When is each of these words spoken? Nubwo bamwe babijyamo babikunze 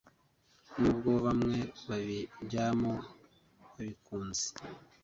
Nubwo 0.79 1.11
bamwe 1.25 1.57
babijyamo 1.87 2.93
babikunze 3.71 4.47